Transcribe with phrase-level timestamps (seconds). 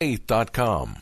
[0.00, 0.96] Faith.com.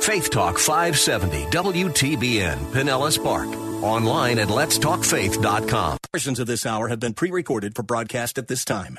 [0.00, 3.48] Faith Talk 570 WTBN Pinellas Park.
[3.82, 5.98] Online at letstalkfaith.com.
[6.14, 8.96] Versions of this hour have been pre-recorded for broadcast at this time.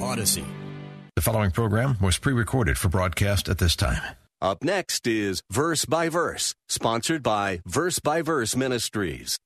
[0.00, 0.44] Odyssey.
[1.16, 4.02] The following program was pre-recorded for broadcast at this time.
[4.40, 9.36] Up next is Verse by Verse, sponsored by Verse by Verse Ministries.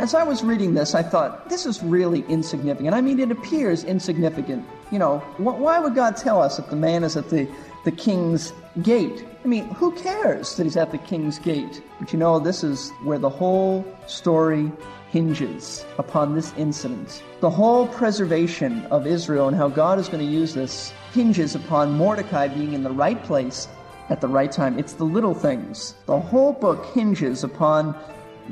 [0.00, 2.94] As I was reading this, I thought, this is really insignificant.
[2.94, 4.64] I mean, it appears insignificant.
[4.90, 7.46] You know, wh- why would God tell us that the man is at the,
[7.84, 9.26] the king's gate?
[9.44, 11.82] I mean, who cares that he's at the king's gate?
[11.98, 14.72] But you know, this is where the whole story
[15.10, 17.22] hinges upon this incident.
[17.40, 21.92] The whole preservation of Israel and how God is going to use this hinges upon
[21.92, 23.68] Mordecai being in the right place
[24.08, 24.78] at the right time.
[24.78, 25.92] It's the little things.
[26.06, 27.94] The whole book hinges upon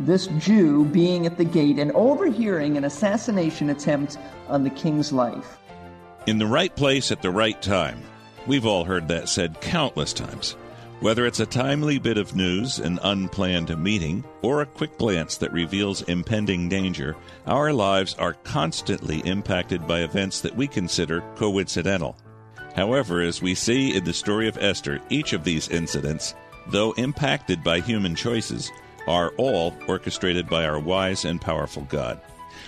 [0.07, 4.19] this Jew being at the gate and overhearing an assassination attempt
[4.49, 5.59] on the king's life.
[6.27, 8.03] In the right place at the right time.
[8.47, 10.57] We've all heard that said countless times.
[11.01, 15.53] Whether it's a timely bit of news, an unplanned meeting, or a quick glance that
[15.53, 17.15] reveals impending danger,
[17.47, 22.17] our lives are constantly impacted by events that we consider coincidental.
[22.75, 26.35] However, as we see in the story of Esther, each of these incidents,
[26.67, 28.73] though impacted by human choices,
[29.09, 32.21] are all orchestrated by our wise and powerful God.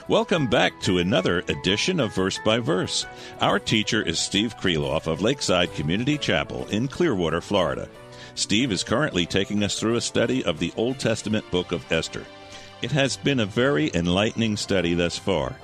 [0.09, 3.07] Welcome back to another edition of Verse by Verse.
[3.41, 7.89] Our teacher is Steve Kreloff of Lakeside Community Chapel in Clearwater, Florida.
[8.35, 12.25] Steve is currently taking us through a study of the Old Testament book of Esther.
[12.81, 15.55] It has been a very enlightening study thus far,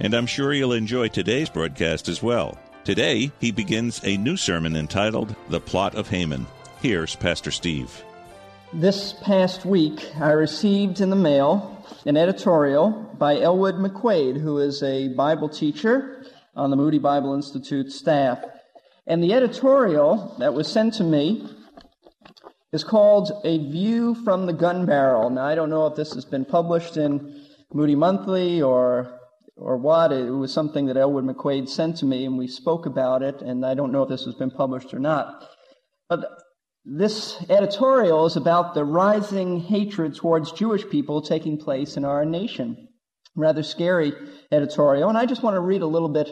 [0.00, 2.58] and I'm sure you'll enjoy today's broadcast as well.
[2.84, 6.46] Today, he begins a new sermon entitled The Plot of Haman.
[6.80, 8.02] Here's Pastor Steve.
[8.74, 14.82] This past week, I received in the mail an editorial by Elwood McQuaid, who is
[14.82, 16.24] a Bible teacher
[16.56, 18.42] on the Moody Bible Institute staff.
[19.06, 21.50] And the editorial that was sent to me
[22.72, 25.28] is called A View from the Gun Barrel.
[25.28, 27.44] Now, I don't know if this has been published in
[27.74, 29.18] Moody Monthly or
[29.54, 30.12] or what.
[30.12, 33.66] It was something that Elwood McQuaid sent to me, and we spoke about it, and
[33.66, 35.46] I don't know if this has been published or not.
[36.08, 36.41] But
[36.84, 42.88] this editorial is about the rising hatred towards Jewish people taking place in our nation.
[43.34, 44.12] Rather scary
[44.50, 46.28] editorial, and I just want to read a little bit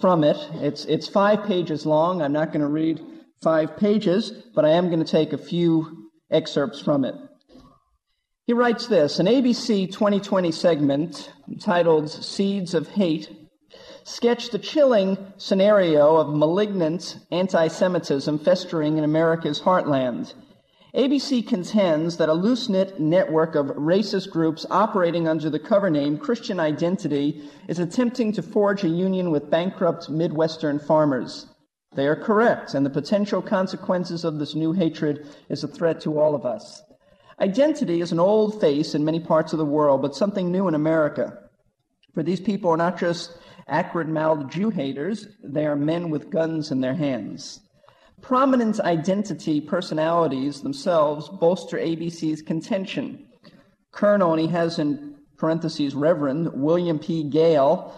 [0.00, 0.36] from it.
[0.54, 2.20] It's, it's five pages long.
[2.20, 3.00] I'm not going to read
[3.42, 7.14] five pages, but I am going to take a few excerpts from it.
[8.46, 13.30] He writes this An ABC 2020 segment titled Seeds of Hate
[14.04, 20.34] sketched the chilling scenario of malignant anti Semitism festering in America's heartland.
[20.94, 26.18] ABC contends that a loose knit network of racist groups operating under the cover name
[26.18, 31.46] Christian Identity is attempting to forge a union with bankrupt Midwestern farmers.
[31.94, 36.20] They are correct, and the potential consequences of this new hatred is a threat to
[36.20, 36.82] all of us.
[37.40, 40.74] Identity is an old face in many parts of the world, but something new in
[40.74, 41.38] America.
[42.14, 43.36] For these people are not just
[43.68, 47.60] acrid mouthed Jew haters, they are men with guns in their hands.
[48.20, 53.26] Prominent identity personalities themselves bolster ABC's contention.
[53.98, 57.24] He has in parentheses Reverend William P.
[57.24, 57.92] Gale,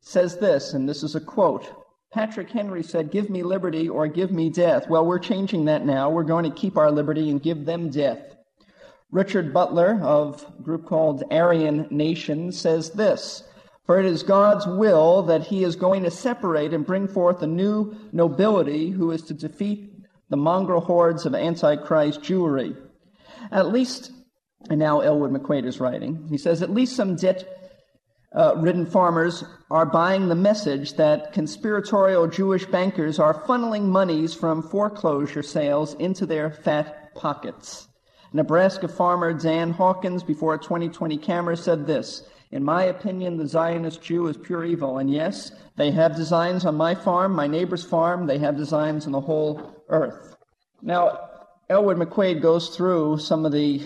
[0.00, 1.68] says this, and this is a quote
[2.12, 4.88] Patrick Henry said, Give me liberty or give me death.
[4.88, 6.10] Well, we're changing that now.
[6.10, 8.36] We're going to keep our liberty and give them death.
[9.12, 13.44] Richard Butler of a group called Aryan Nation says this
[13.90, 17.46] For it is God's will that he is going to separate and bring forth a
[17.48, 19.92] new nobility who is to defeat
[20.28, 22.76] the mongrel hordes of Antichrist Jewry.
[23.50, 24.12] At least,
[24.68, 27.44] and now Elwood McQuaid is writing, he says, at least some debt
[28.32, 29.42] uh, ridden farmers
[29.72, 36.26] are buying the message that conspiratorial Jewish bankers are funneling monies from foreclosure sales into
[36.26, 37.88] their fat pockets.
[38.32, 44.02] Nebraska farmer Dan Hawkins, before a 2020 camera, said this In my opinion, the Zionist
[44.02, 44.98] Jew is pure evil.
[44.98, 49.12] And yes, they have designs on my farm, my neighbor's farm, they have designs on
[49.12, 50.36] the whole earth.
[50.82, 51.28] Now,
[51.68, 53.80] Elwood McQuaid goes through some of the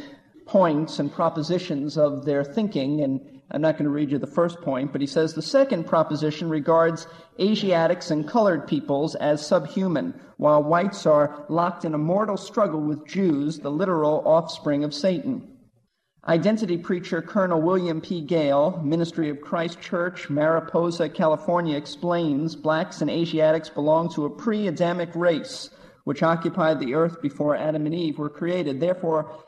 [0.47, 3.21] points and propositions of their thinking, and
[3.51, 6.49] I'm not going to read you the first point, but he says the second proposition
[6.49, 7.07] regards
[7.39, 13.07] Asiatics and colored peoples as subhuman, while whites are locked in a mortal struggle with
[13.07, 15.54] Jews, the literal offspring of Satan.
[16.27, 18.23] Identity preacher Colonel William P.
[18.23, 24.67] Gale, Ministry of Christ Church, Mariposa, California, explains blacks and Asiatics belong to a pre
[24.67, 25.69] Adamic race
[26.05, 28.81] which occupied the earth before Adam and Eve were created.
[28.81, 29.45] Therefore,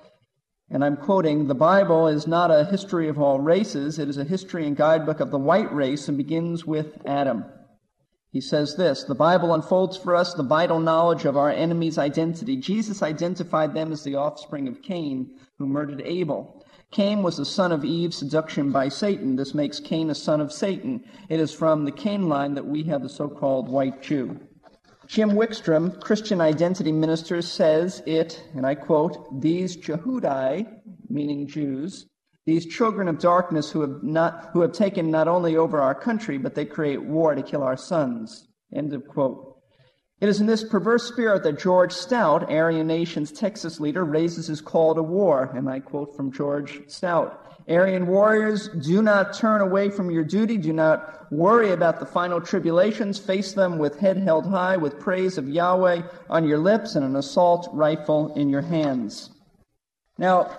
[0.68, 4.24] and I'm quoting, the Bible is not a history of all races, it is a
[4.24, 7.46] history and guidebook of the white race and begins with Adam.
[8.32, 12.58] He says this The Bible unfolds for us the vital knowledge of our enemy's identity.
[12.58, 16.62] Jesus identified them as the offspring of Cain, who murdered Abel.
[16.92, 19.36] Cain was the son of Eve's seduction by Satan.
[19.36, 21.04] This makes Cain a son of Satan.
[21.28, 24.40] It is from the Cain line that we have the so called white Jew.
[25.06, 30.66] Jim Wickstrom, Christian identity minister, says it, and I quote, these Jehudai,
[31.08, 32.06] meaning Jews,
[32.44, 36.38] these children of darkness who have not who have taken not only over our country,
[36.38, 38.48] but they create war to kill our sons.
[38.74, 39.55] End of quote.
[40.18, 44.62] It is in this perverse spirit that George Stout, Aryan Nation's Texas leader, raises his
[44.62, 47.42] call to war, and I quote from George Stout.
[47.68, 50.56] Aryan warriors, do not turn away from your duty.
[50.56, 53.18] Do not worry about the final tribulations.
[53.18, 57.16] Face them with head held high, with praise of Yahweh on your lips and an
[57.16, 59.30] assault rifle in your hands.
[60.16, 60.50] Now,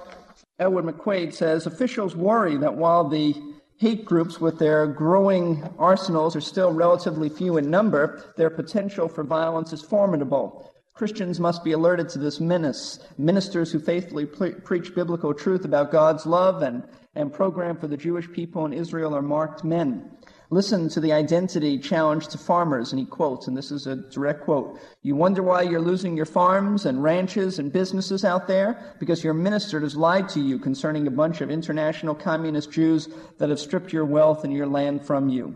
[0.60, 3.34] Edward McQuaid says officials worry that while the
[3.78, 9.24] hate groups with their growing arsenals are still relatively few in number, their potential for
[9.24, 10.74] violence is formidable.
[10.96, 13.00] Christians must be alerted to this menace.
[13.20, 16.84] Ministers who faithfully pre- preach biblical truth about God's love and,
[17.14, 20.17] and program for the Jewish people in Israel are marked men.
[20.50, 24.42] Listen to the identity challenge to farmers, and he quotes, and this is a direct
[24.46, 28.96] quote You wonder why you're losing your farms and ranches and businesses out there?
[29.00, 33.10] Because your minister has lied to you concerning a bunch of international communist Jews
[33.40, 35.56] that have stripped your wealth and your land from you.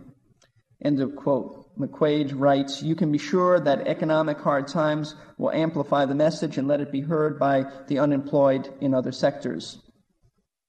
[0.84, 1.62] End of quote.
[1.80, 6.68] McQuaid writes, You can be sure that economic hard times will amplify the message and
[6.68, 9.80] let it be heard by the unemployed in other sectors.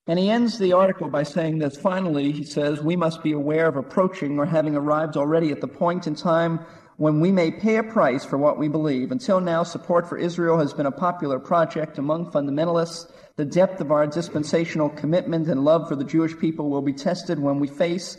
[0.09, 3.69] And he ends the article by saying that finally, he says, we must be aware
[3.69, 6.59] of approaching or having arrived already at the point in time
[6.97, 9.13] when we may pay a price for what we believe.
[9.13, 13.13] Until now, support for Israel has been a popular project among fundamentalists.
[13.37, 17.39] The depth of our dispensational commitment and love for the Jewish people will be tested
[17.39, 18.19] when we face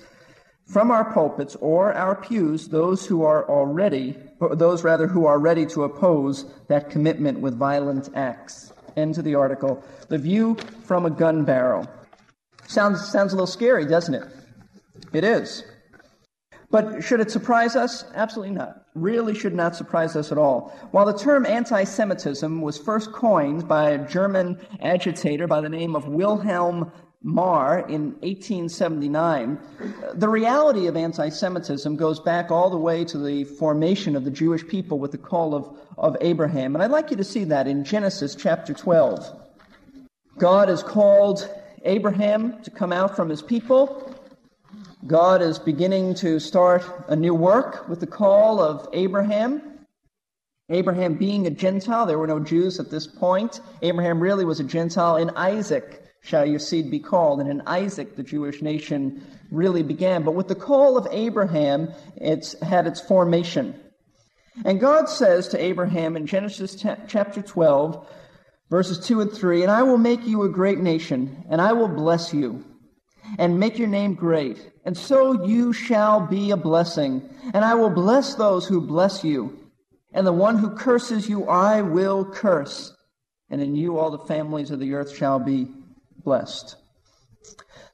[0.66, 4.18] from our pulpits or our pews those who are already,
[4.54, 8.73] those rather who are ready to oppose that commitment with violent acts.
[8.96, 9.84] Of the article.
[10.10, 10.56] The view
[10.86, 11.90] from a gun barrel.
[12.68, 14.24] Sounds, sounds a little scary, doesn't it?
[15.12, 15.64] It is.
[16.70, 18.06] But should it surprise us?
[18.14, 18.86] Absolutely not.
[18.96, 20.76] Really should not surprise us at all.
[20.92, 25.96] While the term anti Semitism was first coined by a German agitator by the name
[25.96, 26.92] of Wilhelm
[27.24, 29.58] Marr in 1879,
[30.14, 34.32] the reality of anti Semitism goes back all the way to the formation of the
[34.32, 36.76] Jewish people with the call of, of Abraham.
[36.76, 39.40] And I'd like you to see that in Genesis chapter 12.
[40.38, 41.50] God has called
[41.86, 44.14] Abraham to come out from his people.
[45.08, 49.62] God is beginning to start a new work with the call of Abraham.
[50.70, 53.62] Abraham being a Gentile, there were no Jews at this point.
[53.82, 57.42] Abraham really was a Gentile in Isaac shall your seed be called.
[57.42, 60.24] And in Isaac, the Jewish nation really began.
[60.24, 63.80] But with the call of Abraham, it's had its formation.
[64.66, 68.08] And God says to Abraham in Genesis t- chapter 12,
[68.70, 71.88] verses 2 and 3, And I will make you a great nation, and I will
[71.88, 72.64] bless you,
[73.38, 74.72] and make your name great.
[74.86, 77.30] And so you shall be a blessing.
[77.54, 79.60] And I will bless those who bless you.
[80.14, 82.96] And the one who curses you, I will curse.
[83.50, 85.68] And in you all the families of the earth shall be
[86.24, 86.78] blessed.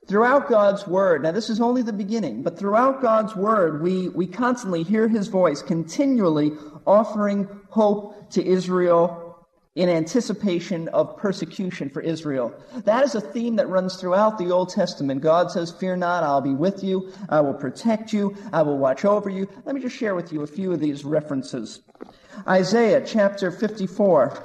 [0.07, 4.25] Throughout God's Word, now this is only the beginning, but throughout God's Word, we, we
[4.25, 6.51] constantly hear His voice continually
[6.88, 9.29] offering hope to Israel
[9.75, 12.53] in anticipation of persecution for Israel.
[12.86, 15.21] That is a theme that runs throughout the Old Testament.
[15.21, 19.05] God says, Fear not, I'll be with you, I will protect you, I will watch
[19.05, 19.48] over you.
[19.65, 21.81] Let me just share with you a few of these references.
[22.48, 24.43] Isaiah chapter 54,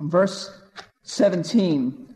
[0.00, 0.60] verse
[1.02, 2.13] 17.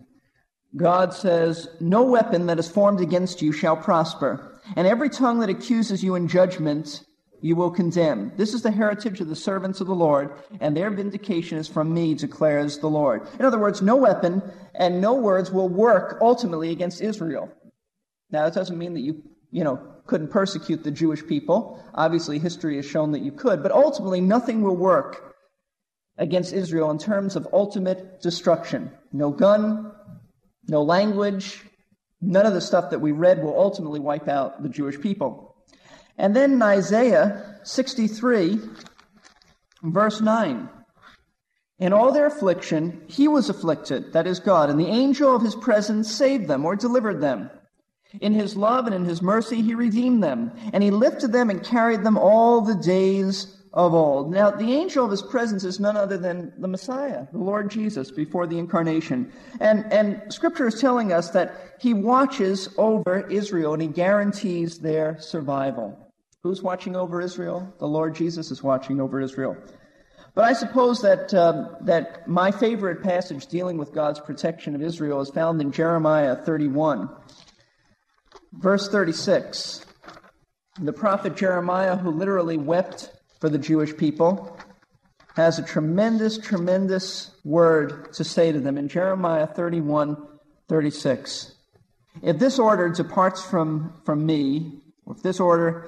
[0.76, 5.48] God says, No weapon that is formed against you shall prosper, and every tongue that
[5.50, 7.04] accuses you in judgment
[7.40, 8.32] you will condemn.
[8.36, 11.94] This is the heritage of the servants of the Lord, and their vindication is from
[11.94, 13.28] me, declares the Lord.
[13.38, 14.42] In other words, no weapon
[14.74, 17.50] and no words will work ultimately against Israel.
[18.30, 21.82] Now, that doesn't mean that you, you know, couldn't persecute the Jewish people.
[21.94, 25.34] Obviously, history has shown that you could, but ultimately, nothing will work
[26.18, 28.90] against Israel in terms of ultimate destruction.
[29.12, 29.92] No gun,
[30.68, 31.62] no language,
[32.20, 35.56] none of the stuff that we read will ultimately wipe out the Jewish people.
[36.16, 38.60] And then in Isaiah 63,
[39.82, 40.68] verse 9.
[41.78, 45.54] In all their affliction, he was afflicted, that is God, and the angel of his
[45.54, 47.50] presence saved them or delivered them.
[48.20, 51.62] In his love and in his mercy, he redeemed them, and he lifted them and
[51.62, 54.32] carried them all the days of old.
[54.32, 58.10] Now, the angel of his presence is none other than the Messiah, the Lord Jesus,
[58.10, 59.32] before the incarnation.
[59.60, 65.16] And, and scripture is telling us that he watches over Israel and he guarantees their
[65.20, 65.96] survival.
[66.42, 67.72] Who's watching over Israel?
[67.78, 69.56] The Lord Jesus is watching over Israel.
[70.34, 75.20] But I suppose that, um, that my favorite passage dealing with God's protection of Israel
[75.20, 77.08] is found in Jeremiah 31.
[78.54, 79.86] Verse 36
[80.80, 84.58] The prophet Jeremiah, who literally wept for the Jewish people,
[85.36, 90.16] has a tremendous, tremendous word to say to them in Jeremiah 31
[90.68, 91.54] 36.
[92.22, 95.86] If this order departs from, from me, or if this order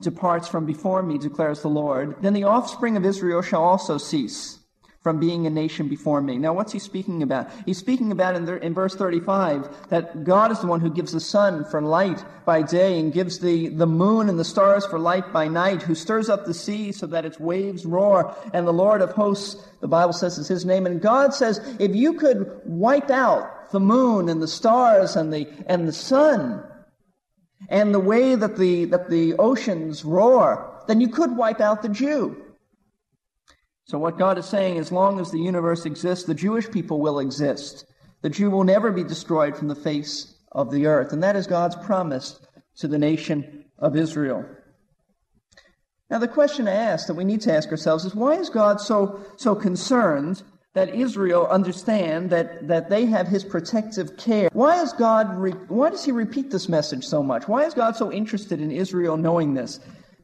[0.00, 4.58] departs from before me, declares the Lord, then the offspring of Israel shall also cease
[5.02, 6.38] from being a nation before me.
[6.38, 7.50] Now, what's he speaking about?
[7.66, 11.12] He's speaking about in, the, in verse 35 that God is the one who gives
[11.12, 15.00] the sun for light by day and gives the, the moon and the stars for
[15.00, 18.72] light by night, who stirs up the sea so that its waves roar, and the
[18.72, 20.86] Lord of hosts, the Bible says, is his name.
[20.86, 25.48] And God says, if you could wipe out the moon and the stars and the,
[25.66, 26.62] and the sun,
[27.68, 31.88] and the way that the, that the oceans roar, then you could wipe out the
[31.88, 32.51] Jew.
[33.92, 37.18] So, what God is saying, as long as the universe exists, the Jewish people will
[37.18, 37.84] exist.
[38.22, 41.12] The Jew will never be destroyed from the face of the earth.
[41.12, 42.40] And that is God's promise
[42.78, 44.46] to the nation of Israel.
[46.08, 48.80] Now, the question to ask that we need to ask ourselves is why is God
[48.80, 54.48] so, so concerned that Israel understand that, that they have his protective care?
[54.54, 57.46] Why is God, re- why does he repeat this message so much?
[57.46, 59.80] Why is God so interested in Israel knowing this?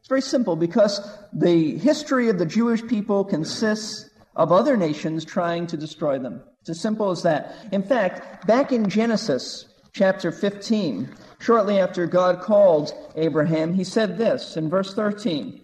[0.09, 5.77] Very simple because the history of the Jewish people consists of other nations trying to
[5.77, 6.41] destroy them.
[6.61, 7.55] It's as simple as that.
[7.71, 14.57] In fact, back in Genesis chapter 15, shortly after God called Abraham, he said this
[14.57, 15.61] in verse 13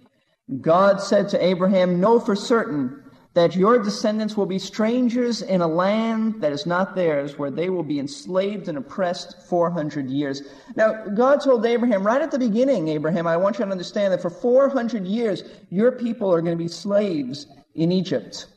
[0.61, 3.01] God said to Abraham, Know for certain
[3.35, 7.69] that your descendants will be strangers in a land that is not theirs, where they
[7.69, 10.41] will be enslaved and oppressed 400 years.
[10.77, 14.21] Now, God told Abraham right at the beginning, Abraham, I want you to understand that
[14.21, 18.47] for 400 years, your people are going to be slaves in Egypt.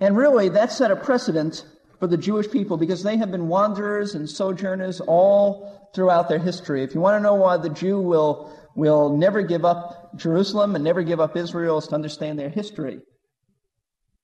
[0.00, 1.66] And really, that set a precedent
[2.00, 6.82] for the Jewish people because they have been wanderers and sojourners all throughout their history.
[6.82, 10.82] If you want to know why the Jew will, will never give up Jerusalem and
[10.82, 13.00] never give up Israel, is to understand their history.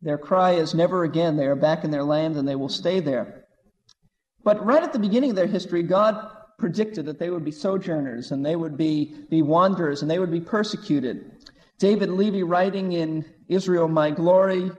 [0.05, 1.37] Their cry is never again.
[1.37, 3.47] They are back in their land and they will stay there.
[4.45, 8.31] But right at the beginning of their history, God predicted that they would be sojourners
[8.31, 11.33] and they would be, be wanderers and they would be persecuted.
[11.79, 14.71] David Levy, writing in Israel My Glory,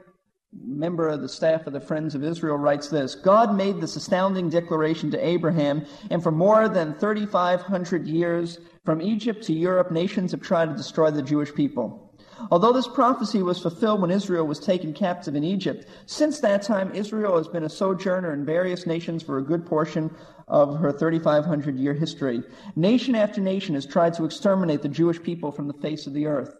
[0.53, 4.49] member of the staff of the Friends of Israel, writes this God made this astounding
[4.49, 10.41] declaration to Abraham, and for more than 3,500 years, from Egypt to Europe, nations have
[10.41, 12.04] tried to destroy the Jewish people.
[12.51, 16.93] Although this prophecy was fulfilled when Israel was taken captive in Egypt, since that time
[16.93, 20.13] Israel has been a sojourner in various nations for a good portion
[20.47, 22.43] of her 3,500 year history.
[22.75, 26.27] Nation after nation has tried to exterminate the Jewish people from the face of the
[26.27, 26.57] earth.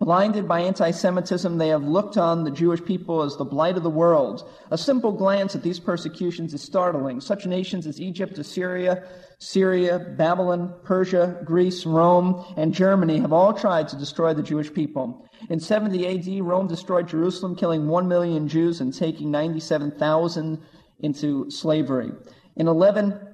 [0.00, 3.82] Blinded by anti Semitism, they have looked on the Jewish people as the blight of
[3.82, 4.48] the world.
[4.70, 7.20] A simple glance at these persecutions is startling.
[7.20, 9.02] Such nations as Egypt, Assyria,
[9.38, 15.28] Syria, Babylon, Persia, Greece, Rome, and Germany have all tried to destroy the Jewish people.
[15.50, 20.60] In 70 AD, Rome destroyed Jerusalem, killing 1 million Jews and taking 97,000
[21.00, 22.12] into slavery.
[22.54, 23.27] In 11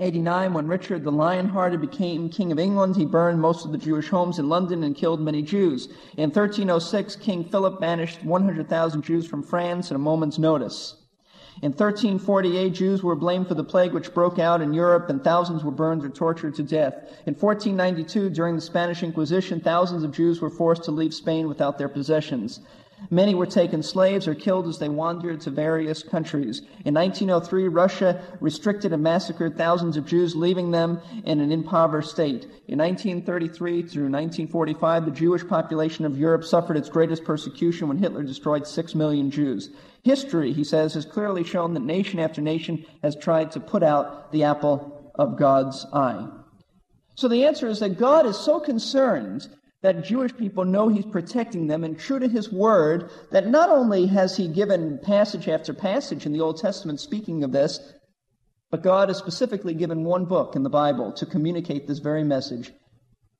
[0.00, 4.08] 89, when Richard the Lionhearted became King of England, he burned most of the Jewish
[4.08, 5.88] homes in London and killed many Jews.
[6.16, 10.96] In 1306, King Philip banished 100,000 Jews from France at a moment's notice.
[11.60, 15.62] In 1348, Jews were blamed for the plague which broke out in Europe, and thousands
[15.62, 16.94] were burned or tortured to death.
[17.26, 21.76] In 1492, during the Spanish Inquisition, thousands of Jews were forced to leave Spain without
[21.76, 22.60] their possessions.
[23.08, 26.60] Many were taken slaves or killed as they wandered to various countries.
[26.84, 32.44] In 1903, Russia restricted and massacred thousands of Jews, leaving them in an impoverished state.
[32.68, 38.22] In 1933 through 1945, the Jewish population of Europe suffered its greatest persecution when Hitler
[38.22, 39.70] destroyed six million Jews.
[40.02, 44.32] History, he says, has clearly shown that nation after nation has tried to put out
[44.32, 46.26] the apple of God's eye.
[47.16, 49.46] So the answer is that God is so concerned
[49.82, 54.06] that Jewish people know he's protecting them, and true to his word, that not only
[54.06, 57.80] has he given passage after passage in the Old Testament speaking of this,
[58.70, 62.72] But God has specifically given one book in the Bible to communicate this very message.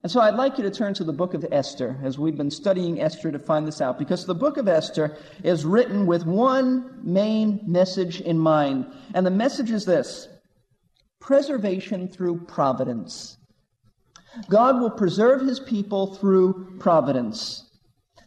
[0.02, 2.50] And so I'd like you to turn to the book of Esther as we've been
[2.50, 6.98] studying Esther to find this out, because the book of Esther is written with one
[7.02, 8.86] main message in mind.
[9.14, 10.26] And the message is this
[11.20, 13.36] preservation through providence.
[14.48, 17.68] God will preserve his people through providence.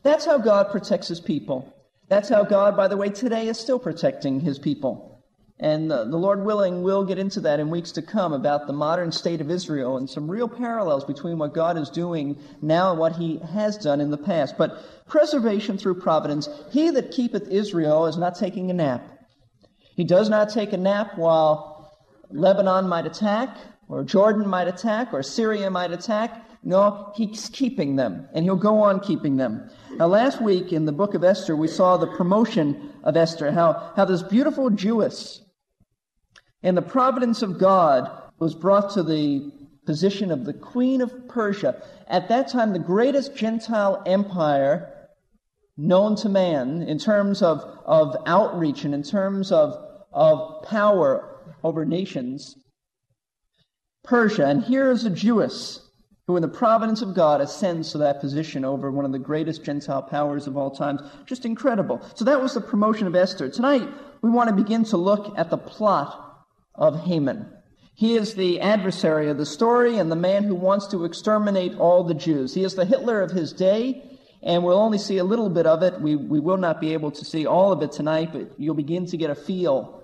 [0.03, 1.73] That's how God protects his people.
[2.09, 5.23] That's how God, by the way, today is still protecting his people.
[5.59, 8.73] And the, the Lord willing, we'll get into that in weeks to come about the
[8.73, 12.99] modern state of Israel and some real parallels between what God is doing now and
[12.99, 14.57] what he has done in the past.
[14.57, 19.07] But preservation through providence, he that keepeth Israel is not taking a nap.
[19.95, 21.91] He does not take a nap while
[22.29, 23.55] Lebanon might attack,
[23.93, 26.49] or Jordan might attack, or Syria might attack.
[26.63, 29.69] No, he's keeping them, and he'll go on keeping them.
[29.91, 33.91] Now, last week in the book of Esther, we saw the promotion of Esther, how,
[33.95, 35.41] how this beautiful Jewess
[36.63, 38.09] and the providence of God
[38.39, 39.51] was brought to the
[39.85, 41.83] position of the Queen of Persia.
[42.07, 44.91] At that time, the greatest Gentile empire
[45.77, 49.75] known to man in terms of, of outreach and in terms of,
[50.11, 52.55] of power over nations.
[54.03, 54.45] Persia.
[54.45, 55.79] And here is a Jewess
[56.27, 59.63] who, in the providence of God, ascends to that position over one of the greatest
[59.63, 61.01] Gentile powers of all times.
[61.25, 62.01] Just incredible.
[62.15, 63.49] So that was the promotion of Esther.
[63.49, 63.87] Tonight,
[64.21, 66.45] we want to begin to look at the plot
[66.75, 67.47] of Haman.
[67.95, 72.03] He is the adversary of the story and the man who wants to exterminate all
[72.03, 72.53] the Jews.
[72.53, 74.03] He is the Hitler of his day,
[74.41, 76.01] and we'll only see a little bit of it.
[76.01, 79.05] We, we will not be able to see all of it tonight, but you'll begin
[79.07, 80.02] to get a feel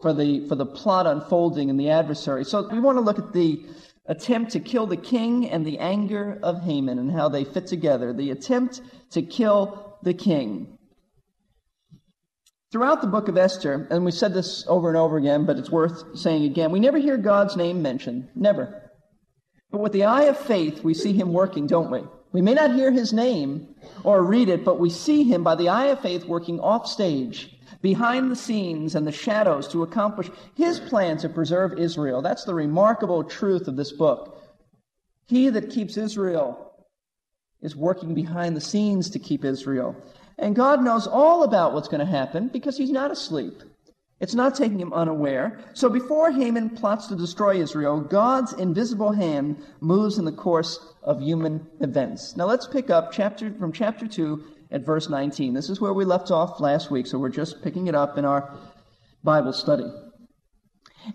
[0.00, 2.44] for the, for the plot unfolding and the adversary.
[2.44, 3.64] So we want to look at the
[4.06, 8.12] attempt to kill the king and the anger of Haman and how they fit together.
[8.12, 10.78] The attempt to kill the king.
[12.70, 15.70] Throughout the book of Esther, and we said this over and over again, but it's
[15.70, 18.28] worth saying again, we never hear God's name mentioned.
[18.34, 18.90] Never.
[19.70, 22.02] But with the eye of faith, we see him working, don't we?
[22.32, 25.70] We may not hear his name or read it, but we see him by the
[25.70, 30.80] eye of faith working off stage, behind the scenes and the shadows to accomplish his
[30.80, 32.22] plan to preserve Israel.
[32.22, 34.42] That's the remarkable truth of this book.
[35.26, 36.72] He that keeps Israel
[37.60, 39.96] is working behind the scenes to keep Israel.
[40.38, 43.62] And God knows all about what's going to happen because he's not asleep.
[44.20, 45.60] It's not taking him unaware.
[45.74, 51.20] So before Haman plots to destroy Israel, God's invisible hand moves in the course of
[51.20, 52.36] human events.
[52.36, 55.54] Now let's pick up chapter from chapter 2 at verse 19.
[55.54, 58.24] This is where we left off last week, so we're just picking it up in
[58.24, 58.56] our
[59.22, 59.90] Bible study.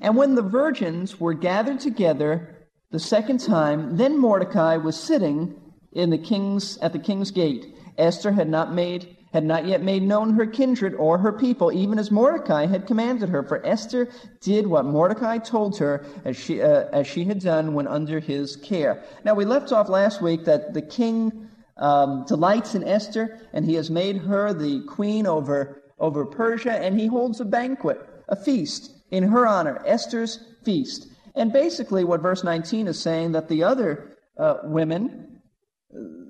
[0.02, 5.60] And when the virgins were gathered together the second time, then Mordecai was sitting
[5.92, 7.76] in the king's at the king's gate.
[7.98, 11.98] Esther had not made had not yet made known her kindred or her people, even
[11.98, 13.42] as Mordecai had commanded her.
[13.42, 14.10] For Esther
[14.42, 18.56] did what Mordecai told her, as she, uh, as she had done when under his
[18.56, 19.04] care.
[19.26, 23.76] Now, we left off last week that the king um, delights in Esther, and he
[23.76, 28.92] has made her the queen over, over Persia, and he holds a banquet, a feast,
[29.12, 31.08] in her honor, Esther's feast.
[31.36, 35.34] And basically, what verse 19 is saying that the other uh, women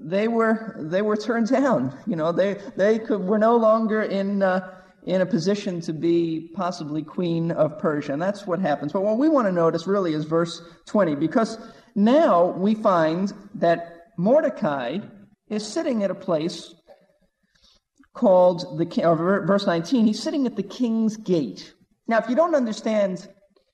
[0.04, 1.98] they were they were turned down.
[2.08, 4.70] You know, they they could were no longer in uh,
[5.06, 8.94] in a position to be possibly queen of Persia, and that's what happens.
[8.94, 11.58] But what we want to notice really is verse 20, because
[11.96, 15.00] now we find that Mordecai
[15.54, 16.76] is sitting at a place
[18.14, 20.06] called the or verse 19.
[20.06, 21.74] He's sitting at the king's gate.
[22.08, 23.28] Now, if you don't understand,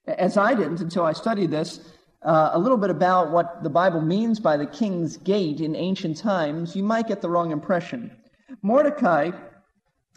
[0.07, 1.79] as I didn't until I studied this,
[2.23, 6.17] uh, a little bit about what the Bible means by the king's gate in ancient
[6.17, 8.15] times, you might get the wrong impression.
[8.61, 9.31] Mordecai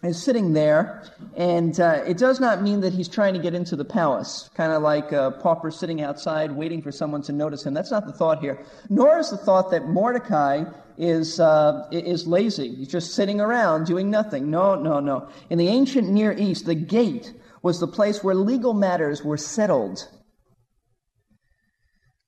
[0.03, 1.05] is sitting there,
[1.37, 4.73] and uh, it does not mean that he's trying to get into the palace, kind
[4.73, 7.73] of like a pauper sitting outside waiting for someone to notice him.
[7.73, 8.65] That's not the thought here.
[8.91, 10.65] Nor is the thought that Mordecai
[10.99, 12.75] is, uh, is lazy.
[12.75, 14.51] He's just sitting around doing nothing.
[14.51, 15.29] No, no, no.
[15.51, 20.09] In the ancient Near East, the gate was the place where legal matters were settled.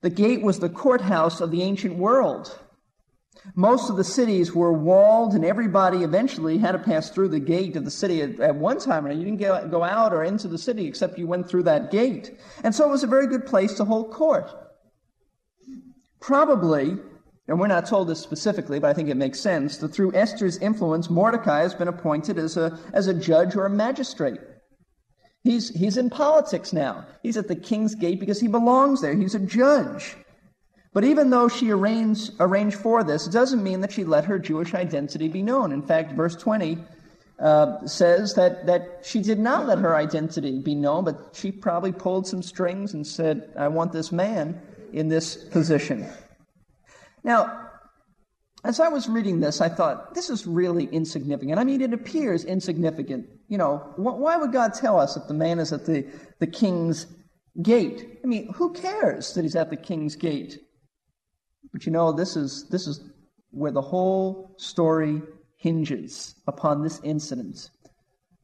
[0.03, 2.57] The gate was the courthouse of the ancient world.
[3.55, 7.77] Most of the cities were walled, and everybody eventually had to pass through the gate
[7.77, 9.07] of the city at, at one time.
[9.07, 12.39] You didn't go, out or into the city except you went through that gate.
[12.63, 14.51] And so it was a very good place to hold court.
[16.21, 16.97] Probably,
[17.47, 20.57] and we're not told this specifically, but I think it makes sense, that through Esther's
[20.59, 24.41] influence, Mordecai has been appointed as a, as a judge or a magistrate.
[25.43, 27.07] He's, he's in politics now.
[27.23, 29.15] He's at the king's gate because he belongs there.
[29.15, 30.17] He's a judge.
[30.95, 34.39] But even though she arranged, arranged for this, it doesn't mean that she let her
[34.39, 35.73] Jewish identity be known.
[35.73, 36.79] In fact, verse 20
[37.41, 41.91] uh, says that, that she did not let her identity be known, but she probably
[41.91, 46.09] pulled some strings and said, I want this man in this position.
[47.25, 47.71] Now,
[48.63, 51.59] as I was reading this, I thought, this is really insignificant.
[51.59, 53.27] I mean, it appears insignificant.
[53.49, 56.07] You know, wh- why would God tell us that the man is at the,
[56.39, 57.07] the king's
[57.61, 58.21] gate?
[58.23, 60.61] I mean, who cares that he's at the king's gate?
[61.73, 63.01] But you know, this is, this is
[63.51, 65.23] where the whole story
[65.57, 67.71] hinges upon this incident.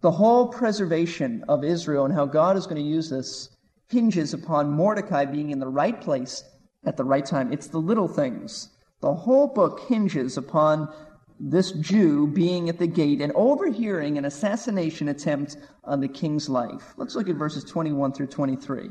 [0.01, 3.51] The whole preservation of Israel and how God is going to use this
[3.89, 6.43] hinges upon Mordecai being in the right place
[6.87, 7.53] at the right time.
[7.53, 10.93] It's the little things the whole book hinges upon
[11.39, 16.93] this Jew being at the gate and overhearing an assassination attempt on the king's life.
[16.99, 18.91] Let's look at verses 21 through 23.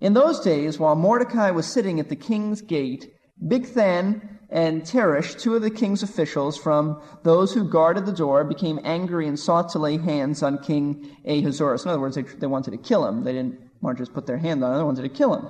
[0.00, 3.12] In those days, while Mordecai was sitting at the king's gate,
[3.46, 8.80] Bigthan and Teresh, two of the king's officials from those who guarded the door, became
[8.82, 11.84] angry and sought to lay hands on King Ahasuerus.
[11.84, 13.24] In other words, they, they wanted to kill him.
[13.24, 15.46] They didn't want to just put their hand on him, they wanted to kill him.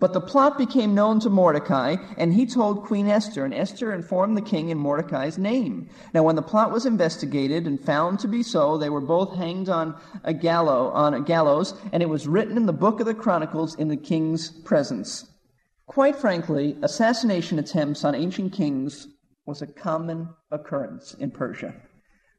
[0.00, 4.36] But the plot became known to Mordecai, and he told Queen Esther, and Esther informed
[4.36, 5.88] the king in Mordecai's name.
[6.12, 9.68] Now, when the plot was investigated and found to be so, they were both hanged
[9.68, 13.14] on a gallows, on a gallows, and it was written in the book of the
[13.14, 15.31] Chronicles in the king's presence.
[15.92, 19.08] Quite frankly, assassination attempts on ancient kings
[19.44, 21.74] was a common occurrence in Persia.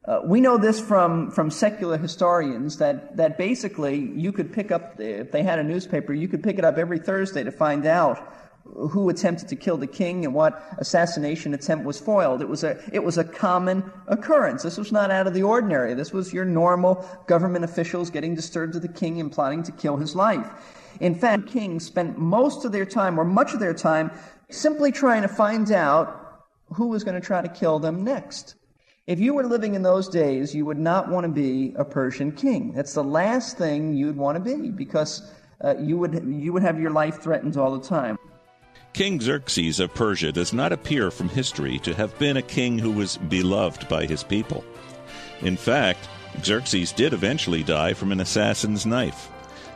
[0.08, 4.98] Uh, we know this from, from secular historians that, that basically you could pick up,
[4.98, 8.18] if they had a newspaper, you could pick it up every Thursday to find out
[8.72, 12.40] who attempted to kill the king and what assassination attempt was foiled.
[12.40, 14.62] It was a, it was a common occurrence.
[14.62, 15.94] This was not out of the ordinary.
[15.94, 19.96] This was your normal government officials getting disturbed to the king and plotting to kill
[19.96, 20.46] his life.
[21.00, 24.10] In fact, kings spent most of their time, or much of their time,
[24.48, 28.54] simply trying to find out who was going to try to kill them next.
[29.06, 32.32] If you were living in those days, you would not want to be a Persian
[32.32, 32.72] king.
[32.72, 35.30] That's the last thing you'd want to be because
[35.62, 38.16] uh, you, would, you would have your life threatened all the time.
[38.94, 42.92] King Xerxes of Persia does not appear from history to have been a king who
[42.92, 44.64] was beloved by his people.
[45.40, 46.08] In fact,
[46.44, 49.28] Xerxes did eventually die from an assassin's knife,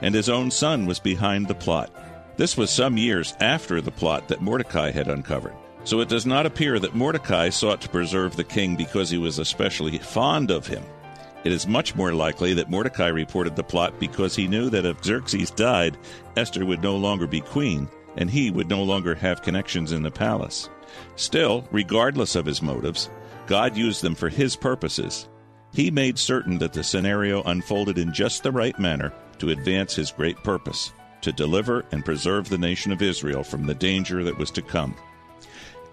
[0.02, 1.90] and his own son was behind the plot.
[2.37, 5.57] This was some years after the plot that Mordecai had uncovered.
[5.83, 9.40] So it does not appear that Mordecai sought to preserve the king because he was
[9.40, 10.85] especially fond of him.
[11.42, 15.02] It is much more likely that Mordecai reported the plot because he knew that if
[15.02, 15.98] Xerxes died,
[16.37, 20.11] Esther would no longer be queen, and he would no longer have connections in the
[20.11, 20.68] palace.
[21.16, 23.09] Still, regardless of his motives,
[23.46, 25.28] God used them for his purposes.
[25.72, 30.11] He made certain that the scenario unfolded in just the right manner to advance his
[30.11, 34.50] great purpose to deliver and preserve the nation of Israel from the danger that was
[34.52, 34.96] to come.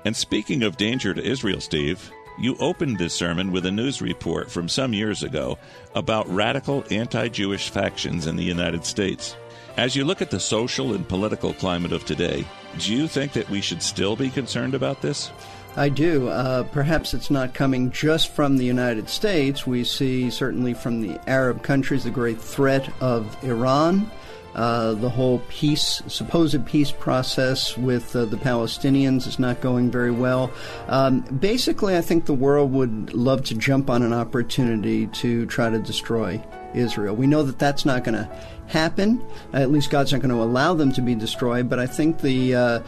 [0.03, 4.51] And speaking of danger to Israel, Steve, you opened this sermon with a news report
[4.51, 5.57] from some years ago
[5.93, 9.35] about radical anti Jewish factions in the United States.
[9.77, 12.45] As you look at the social and political climate of today,
[12.79, 15.31] do you think that we should still be concerned about this?
[15.75, 16.29] I do.
[16.29, 19.67] Uh, perhaps it's not coming just from the United States.
[19.67, 24.09] We see, certainly from the Arab countries, the great threat of Iran.
[24.55, 30.11] Uh, the whole peace, supposed peace process with uh, the Palestinians is not going very
[30.11, 30.49] well.
[30.87, 35.69] Um, basically, I think the world would love to jump on an opportunity to try
[35.69, 36.41] to destroy
[36.73, 37.15] Israel.
[37.15, 38.29] We know that that's not going to
[38.67, 39.21] happen.
[39.53, 41.69] At least God's not going to allow them to be destroyed.
[41.69, 42.79] But I think the uh,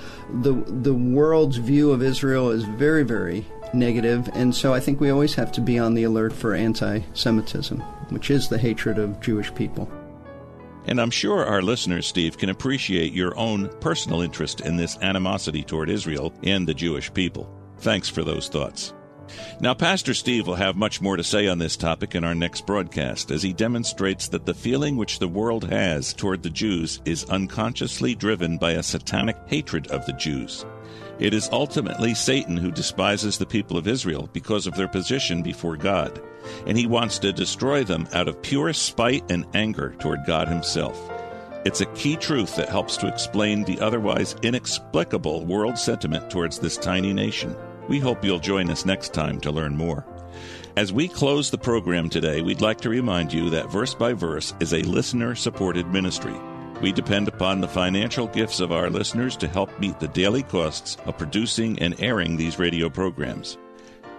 [0.41, 5.09] the the world's view of Israel is very, very negative, and so I think we
[5.09, 9.53] always have to be on the alert for anti-Semitism, which is the hatred of Jewish
[9.53, 9.91] people.
[10.87, 15.63] And I'm sure our listeners, Steve, can appreciate your own personal interest in this animosity
[15.63, 17.51] toward Israel and the Jewish people.
[17.79, 18.93] Thanks for those thoughts.
[19.59, 22.65] Now, Pastor Steve will have much more to say on this topic in our next
[22.65, 27.25] broadcast as he demonstrates that the feeling which the world has toward the Jews is
[27.25, 30.65] unconsciously driven by a satanic hatred of the Jews.
[31.19, 35.77] It is ultimately Satan who despises the people of Israel because of their position before
[35.77, 36.21] God
[36.65, 40.99] and he wants to destroy them out of pure spite and anger toward God himself.
[41.65, 46.77] It's a key truth that helps to explain the otherwise inexplicable world sentiment towards this
[46.77, 47.55] tiny nation.
[47.89, 50.05] We hope you'll join us next time to learn more.
[50.75, 54.53] As we close the program today, we'd like to remind you that Verse by Verse
[54.59, 56.35] is a listener supported ministry.
[56.81, 60.97] We depend upon the financial gifts of our listeners to help meet the daily costs
[61.05, 63.57] of producing and airing these radio programs.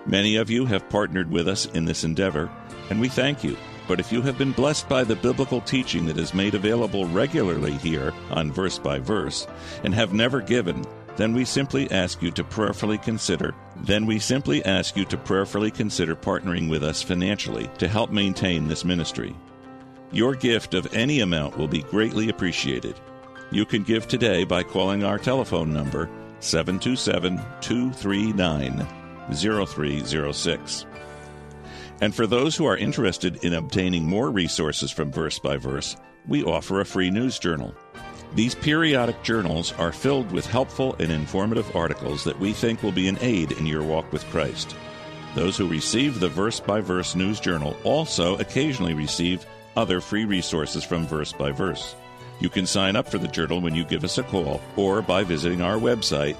[0.06, 2.50] Many of you have partnered with us in this endeavor,
[2.90, 3.56] and we thank you.
[3.86, 7.72] But if you have been blessed by the biblical teaching that is made available regularly
[7.72, 9.46] here on Verse by Verse
[9.84, 10.84] and have never given,
[11.16, 15.70] then we simply ask you to prayerfully consider then we simply ask you to prayerfully
[15.70, 19.34] consider partnering with us financially to help maintain this ministry.
[20.10, 22.98] Your gift of any amount will be greatly appreciated.
[23.50, 26.08] You can give today by calling our telephone number
[26.40, 28.86] 727 239
[29.34, 30.86] 0306.
[32.00, 36.42] And for those who are interested in obtaining more resources from Verse by Verse, we
[36.42, 37.74] offer a free news journal.
[38.34, 43.08] These periodic journals are filled with helpful and informative articles that we think will be
[43.08, 44.74] an aid in your walk with Christ.
[45.34, 49.44] Those who receive the Verse by Verse news journal also occasionally receive
[49.76, 51.94] other free resources from Verse by Verse.
[52.40, 55.24] You can sign up for the journal when you give us a call or by
[55.24, 56.36] visiting our website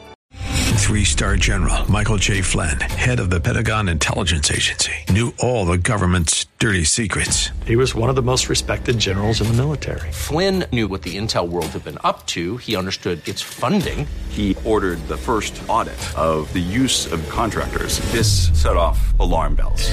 [0.79, 2.41] Three star general Michael J.
[2.41, 7.51] Flynn, head of the Pentagon Intelligence Agency, knew all the government's dirty secrets.
[7.67, 10.11] He was one of the most respected generals in the military.
[10.11, 14.07] Flynn knew what the intel world had been up to, he understood its funding.
[14.31, 17.99] He ordered the first audit of the use of contractors.
[18.11, 19.93] This set off alarm bells.